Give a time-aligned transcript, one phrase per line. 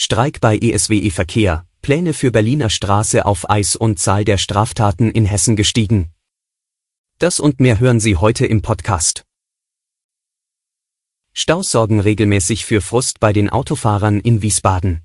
[0.00, 5.24] Streik bei ESWE Verkehr, Pläne für Berliner Straße auf Eis und Zahl der Straftaten in
[5.24, 6.12] Hessen gestiegen.
[7.18, 9.24] Das und mehr hören Sie heute im Podcast.
[11.32, 15.02] Staus sorgen regelmäßig für Frust bei den Autofahrern in Wiesbaden.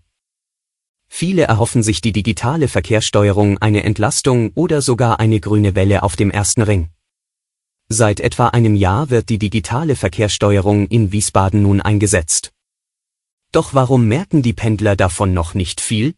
[1.07, 6.29] Viele erhoffen sich die digitale Verkehrssteuerung eine Entlastung oder sogar eine grüne Welle auf dem
[6.29, 6.91] ersten Ring.
[7.89, 12.52] Seit etwa einem Jahr wird die digitale Verkehrssteuerung in Wiesbaden nun eingesetzt.
[13.53, 16.15] Doch warum merken die Pendler davon noch nicht viel?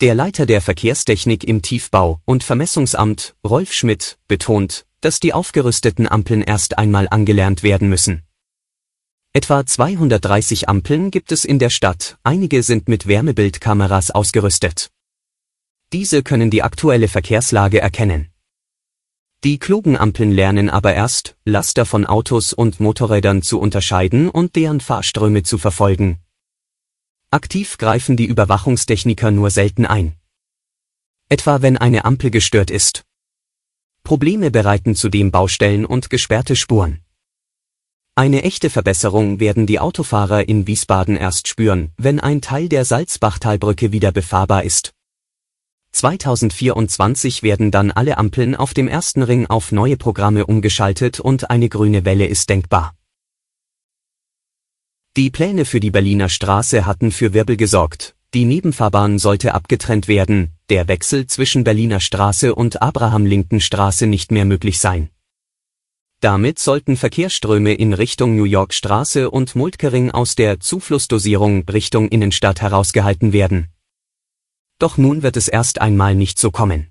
[0.00, 6.42] Der Leiter der Verkehrstechnik im Tiefbau und Vermessungsamt, Rolf Schmidt, betont, dass die aufgerüsteten Ampeln
[6.42, 8.22] erst einmal angelernt werden müssen.
[9.32, 14.92] Etwa 230 Ampeln gibt es in der Stadt, einige sind mit Wärmebildkameras ausgerüstet.
[15.92, 18.29] Diese können die aktuelle Verkehrslage erkennen.
[19.42, 24.80] Die klugen Ampeln lernen aber erst, Laster von Autos und Motorrädern zu unterscheiden und deren
[24.80, 26.18] Fahrströme zu verfolgen.
[27.30, 30.14] Aktiv greifen die Überwachungstechniker nur selten ein.
[31.30, 33.04] Etwa wenn eine Ampel gestört ist.
[34.02, 37.00] Probleme bereiten zudem Baustellen und gesperrte Spuren.
[38.14, 43.90] Eine echte Verbesserung werden die Autofahrer in Wiesbaden erst spüren, wenn ein Teil der Salzbachtalbrücke
[43.90, 44.92] wieder befahrbar ist.
[45.92, 51.68] 2024 werden dann alle Ampeln auf dem ersten Ring auf neue Programme umgeschaltet und eine
[51.68, 52.94] grüne Welle ist denkbar.
[55.16, 58.14] Die Pläne für die Berliner Straße hatten für Wirbel gesorgt.
[58.32, 64.78] Die Nebenfahrbahn sollte abgetrennt werden, der Wechsel zwischen Berliner Straße und Abraham-Linken-Straße nicht mehr möglich
[64.78, 65.10] sein.
[66.20, 72.60] Damit sollten Verkehrsströme in Richtung New York Straße und Multkering aus der Zuflussdosierung Richtung Innenstadt
[72.60, 73.72] herausgehalten werden.
[74.80, 76.90] Doch nun wird es erst einmal nicht so kommen.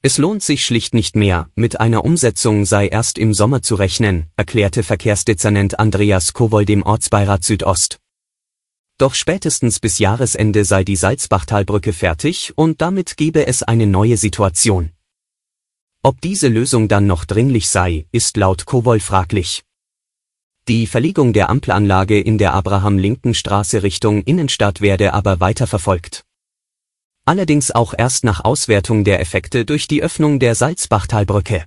[0.00, 4.30] Es lohnt sich schlicht nicht mehr, mit einer Umsetzung sei erst im Sommer zu rechnen,
[4.36, 7.98] erklärte Verkehrsdezernent Andreas Kowol dem Ortsbeirat Südost.
[8.96, 14.90] Doch spätestens bis Jahresende sei die Salzbachtalbrücke fertig und damit gebe es eine neue Situation.
[16.02, 19.64] Ob diese Lösung dann noch dringlich sei, ist laut Kowol fraglich.
[20.66, 26.24] Die Verlegung der Ampelanlage in der Abraham-Linken-Straße Richtung Innenstadt werde aber weiter verfolgt
[27.30, 31.64] allerdings auch erst nach Auswertung der Effekte durch die Öffnung der Salzbachtalbrücke.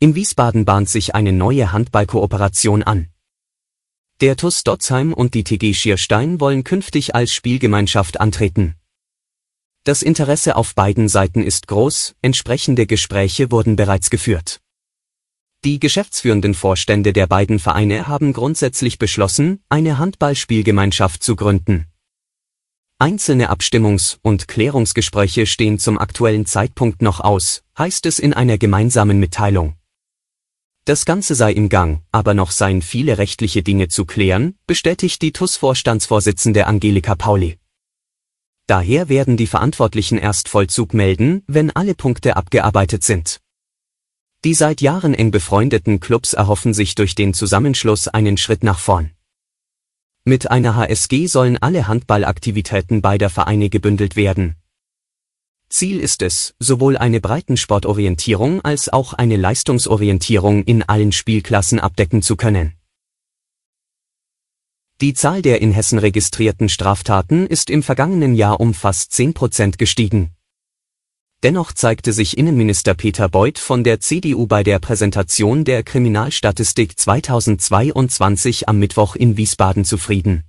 [0.00, 3.10] In Wiesbaden bahnt sich eine neue Handballkooperation an.
[4.20, 8.74] Der TUS Dotzheim und die TG Schierstein wollen künftig als Spielgemeinschaft antreten.
[9.84, 14.60] Das Interesse auf beiden Seiten ist groß, entsprechende Gespräche wurden bereits geführt.
[15.64, 21.91] Die geschäftsführenden Vorstände der beiden Vereine haben grundsätzlich beschlossen, eine Handballspielgemeinschaft zu gründen.
[23.02, 29.18] Einzelne Abstimmungs- und Klärungsgespräche stehen zum aktuellen Zeitpunkt noch aus, heißt es in einer gemeinsamen
[29.18, 29.74] Mitteilung.
[30.84, 35.32] Das Ganze sei im Gang, aber noch seien viele rechtliche Dinge zu klären, bestätigt die
[35.32, 37.58] TUS-Vorstandsvorsitzende Angelika Pauli.
[38.68, 43.40] Daher werden die Verantwortlichen erst Vollzug melden, wenn alle Punkte abgearbeitet sind.
[44.44, 49.10] Die seit Jahren eng befreundeten Clubs erhoffen sich durch den Zusammenschluss einen Schritt nach vorn.
[50.24, 54.54] Mit einer HSG sollen alle Handballaktivitäten beider Vereine gebündelt werden.
[55.68, 62.36] Ziel ist es, sowohl eine Breitensportorientierung als auch eine Leistungsorientierung in allen Spielklassen abdecken zu
[62.36, 62.74] können.
[65.00, 69.76] Die Zahl der in Hessen registrierten Straftaten ist im vergangenen Jahr um fast 10 Prozent
[69.76, 70.36] gestiegen.
[71.42, 78.68] Dennoch zeigte sich Innenminister Peter Beuth von der CDU bei der Präsentation der Kriminalstatistik 2022
[78.68, 80.44] am Mittwoch in Wiesbaden zufrieden.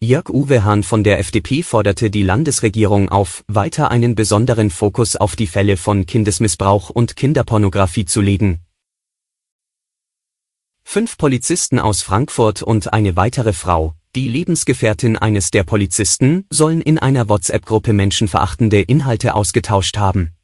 [0.00, 5.48] Jörg-Uwe Hahn von der FDP forderte die Landesregierung auf, weiter einen besonderen Fokus auf die
[5.48, 8.60] Fälle von Kindesmissbrauch und Kinderpornografie zu legen.
[10.94, 17.00] Fünf Polizisten aus Frankfurt und eine weitere Frau, die Lebensgefährtin eines der Polizisten, sollen in
[17.00, 20.36] einer WhatsApp-Gruppe menschenverachtende Inhalte ausgetauscht haben.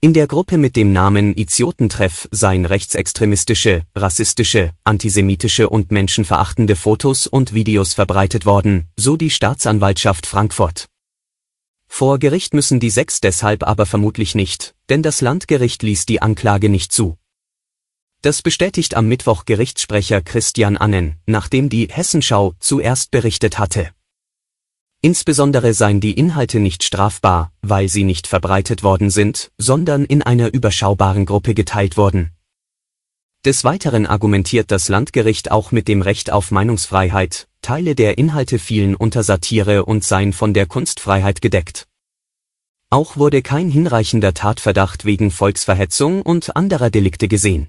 [0.00, 7.52] In der Gruppe mit dem Namen Idiotentreff seien rechtsextremistische, rassistische, antisemitische und menschenverachtende Fotos und
[7.52, 10.86] Videos verbreitet worden, so die Staatsanwaltschaft Frankfurt.
[11.86, 16.70] Vor Gericht müssen die sechs deshalb aber vermutlich nicht, denn das Landgericht ließ die Anklage
[16.70, 17.18] nicht zu.
[18.22, 23.90] Das bestätigt am Mittwoch Gerichtssprecher Christian Annen, nachdem die Hessenschau zuerst berichtet hatte.
[25.00, 30.54] Insbesondere seien die Inhalte nicht strafbar, weil sie nicht verbreitet worden sind, sondern in einer
[30.54, 32.30] überschaubaren Gruppe geteilt wurden.
[33.44, 38.94] Des Weiteren argumentiert das Landgericht auch mit dem Recht auf Meinungsfreiheit, Teile der Inhalte fielen
[38.94, 41.88] unter Satire und seien von der Kunstfreiheit gedeckt.
[42.88, 47.68] Auch wurde kein hinreichender Tatverdacht wegen Volksverhetzung und anderer Delikte gesehen